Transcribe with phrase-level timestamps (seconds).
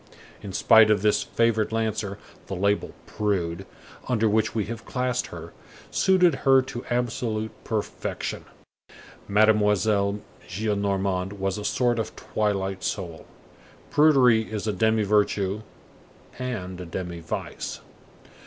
[0.41, 2.17] In spite of this favored Lancer,
[2.47, 3.67] the label: Prude,
[4.07, 5.53] under which we have classed her,
[5.91, 8.45] suited her to absolute perfection.
[9.27, 10.19] Mademoiselle
[10.49, 13.27] Gillenormand was a sort of twilight soul.
[13.91, 15.61] Prudery is a demi virtue
[16.39, 17.79] and a demi vice.